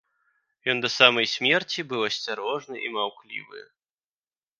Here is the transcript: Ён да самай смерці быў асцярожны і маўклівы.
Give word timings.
Ён 0.71 0.77
да 0.85 0.89
самай 0.99 1.27
смерці 1.33 1.85
быў 1.91 2.01
асцярожны 2.07 2.75
і 2.87 2.91
маўклівы. 2.97 3.61